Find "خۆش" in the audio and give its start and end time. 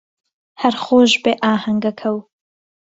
0.83-1.11